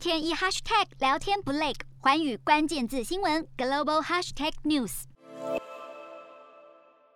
[0.00, 5.02] 天一 hashtag 聊天不累，环宇关键字新闻 global hashtag news。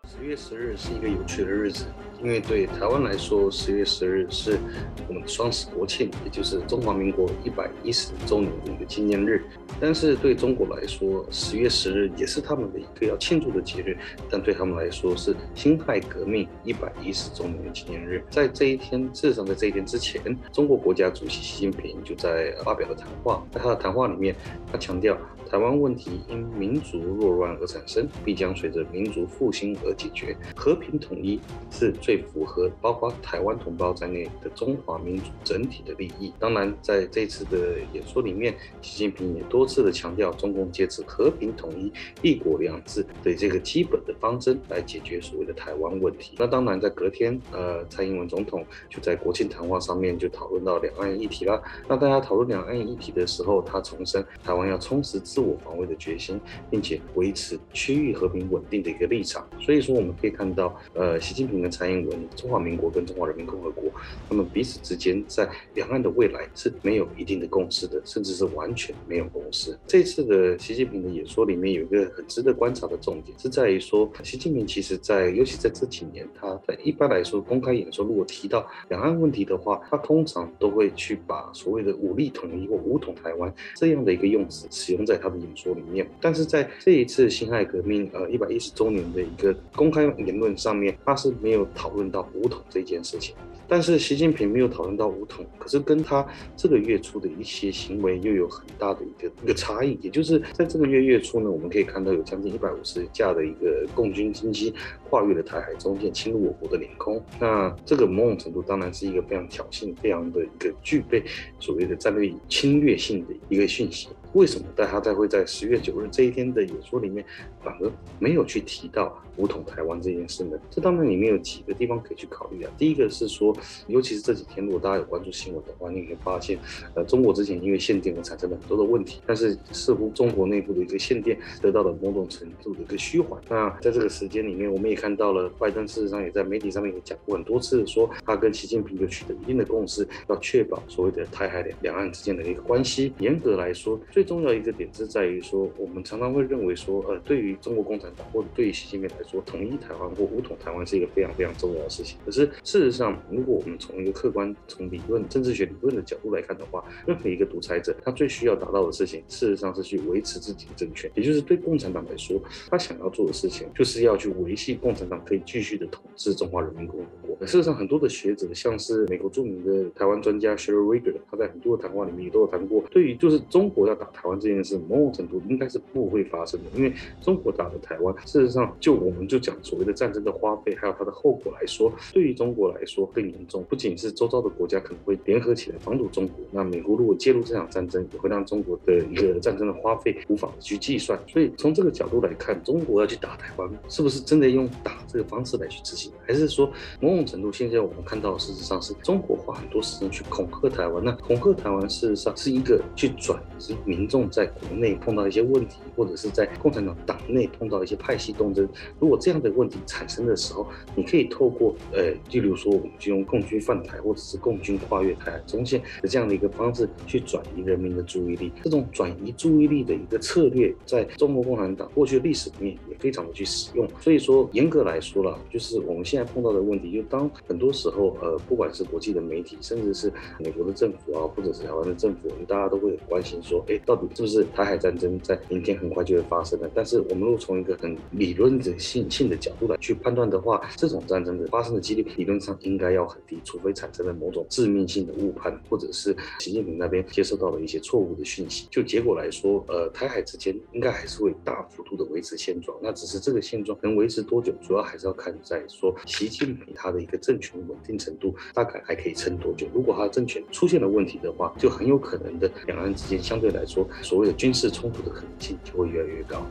[0.06, 1.86] 十月十日是一个有趣的日子。
[2.24, 4.58] 因为对台湾来说，十月十日是
[5.06, 9.44] 我们的双十国庆，也就是中华民国一百一十周年的一个纪念日。
[9.78, 13.98] 但是对中国来说，十月十日也是他们的一个要庆祝的节日。
[14.30, 18.24] 但对他们来说，是辛亥革命一百一十周年的纪念日。
[18.30, 23.44] 在这一天，事实上在这一天之前，中国国家主席习近平就在发表了谈话。
[23.52, 24.34] 在他的谈话里面，
[24.72, 25.14] 他强调，
[25.54, 30.36] 台湾问题因民族弱乱而产生，必将随着民族复兴而解决。
[30.56, 31.38] 和平统一
[31.70, 32.24] 是最。
[32.24, 36.32] 符合包括台湾同胞在内的中华民族整体的利益。
[36.40, 46.34] 当然，在这次的演说里面，习近平也多次的强调，中共坚持和平统一、一国两制的这个基本的方针来解决所谓的台湾问题。
[46.38, 51.62] 那当然，在隔天，呃，蔡英文总统就在国庆谈话上面就讨论到两岸议题啦。
[51.86, 56.40] 那大家讨论两岸议题的时候，他重申台湾要充实自自我防卫的决心，
[56.70, 59.46] 并且维持区域和平稳定的一个立场。
[59.60, 62.14] 所以说，我们可以看到，呃，习近平跟蔡英文。
[62.34, 63.90] 中华民国跟中华人民共和国，
[64.28, 69.78] 他们彼此之间在两岸的未来是没有一定的共识的，甚至是完全没有共识。
[69.86, 86.08] 这次的习近平的演说里面有一个很值得观察的重点，是在于说，习近平其实在，尤其在这几年，他在一般来说公开演说，如果提到两岸问题的话，他通常都会去把所谓的武力统一或武统台湾这样的一个用词使用在他演说里面。
[86.20, 93.34] 但是在这一次辛亥革命呃一百一十周年的一个公开言论上面，他是没有讨论到武统这件事情，
[93.68, 96.26] 但是习近平没有讨论到武统，可是跟他
[96.56, 104.72] 这个月初的一些行为又有很大的一个一个差异，也就是在这个月月初呢，我们可以看到有将近一百五十架的一个共军军机
[105.08, 107.22] 跨越了台海中线，侵入我国的领空。
[107.40, 111.22] 那这个某种程度当然是一个非常挑衅、非常的一个具备
[111.58, 114.08] 所谓的战略侵略性的一个讯息。
[114.34, 117.24] 为什么在他在会在十月九日这一天的演说里面，
[117.62, 120.58] 反而没有去提到武统台湾这件事呢？
[120.70, 122.70] 这当然里面有几个地方可以去考虑啊。
[122.76, 126.58] 第一个是说，尤其是这几天，如果大家有关注新闻的话，你会发现，
[126.94, 133.40] 呃，中国之前因为限电而产生了很多的问题，但是似乎中国内部的一个限电得到了某种程度的一个虚缓。
[133.48, 143.12] 那在这个时间里面，我们也看到了拜登事实上也在媒体上面也讲过很多次，说他跟习近平就取得一定的共识，要确保所谓的台海两两岸之间的一个关系。
[143.18, 152.18] 严格来说，最重要一个点是在于说，我们常常会认为说，呃，对于中国共产党或者对于习近平来说，统一台湾或武统台湾是一个非常非常重要的事情。
[152.24, 161.10] 可是事实上，如果我们从一个客观、从理论、政治学理论的角度来看的话，任何一个独裁者，他最需要达到的事情，事实上是去维持自己的政权。
[161.14, 167.33] 也就是对共产党来说，他想要做的事情，就是要去维系共产党可以继续的统治中华人民共和国。
[167.40, 183.64] 事实上，很多的学者，像是美国著名的台湾专家 Cheryl Rager，他在很多的谈话里面也都有谈过，对于就是中国要打台湾这件事，某种程度应该是不会发生的，因为中国打的台湾，事实上就我们就讲所谓的战争的花费，还有它的后果来说，对于中国来说更严重。
[183.68, 191.18] 不仅是周遭的国家可能会联合起来防堵中国，那美国如果介入这场战争，也会让中国的一个战争的花费无法去计算。
[191.26, 196.70] 所以从这个角度来看，中国要去打台湾，是不是真的用打这个方式来去执行，还是说
[197.00, 201.04] 某种程度现在我们看到，事实上是中国花很多时间去恐吓台湾？
[201.04, 208.68] 那恐吓台湾事实上是一个去转移民众在国内碰到一些问题，或者是在共产党党内碰到一些派系斗争。
[208.98, 218.52] 如果这样的问题产生的时候，你可以透过呃，就比如说我们就用共军犯台，或者是共军跨越台海中线的这样的一个方式去转移人民的注意力。
[218.62, 223.88] 这种转移注意力的一个策略，在中国共产党过去历史里面也非常的去使用。
[224.00, 236.68] 所以说，严格来说了，就是我们现在碰到的问题，就当很多时候呃，不管是国际的媒体，甚至是美国的政府啊，或者是台湾的政府，大家都会很关心说，哎，到底是不是台海战争在明天很快就会发生的？
[236.74, 248.66] 但是我们如果从一个很理论的性性的角度来去判断的话，这种战争的发生的几率理论上应该要很低，除非产生了某种致命性的误判，或者是习近平那边接收到了一些错误的讯息。
[248.72, 252.76] 就结果来说，呃，台海之间应该还是会大幅度的维持现状。
[252.82, 259.68] 那只是这个现状能维持多久，主要还是要看在说习近平他的一个政权稳定程度，大概还可以撑多久。
[259.74, 266.44] 如果他的政权出现了问题的话，就很有可能的两岸之间相对来说所谓的军事冲突的可能性就会越来越高。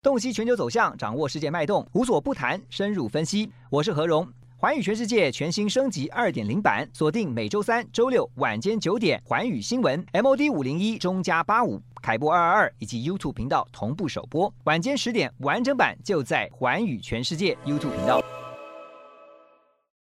[0.00, 3.50] 洞悉全球走向，掌握世界脉动，无所不谈，深入分析。
[3.68, 4.26] 我是何荣，
[4.56, 18.22] 寰宇全世界全新升级二点零版，锁定每周三、周六晚间九点，寰宇新闻 MOD 五零一中加八五凯播二二二以及 YouTube 频道同步首播，晚间十点完整版就在寰宇全世界 YouTube 频道。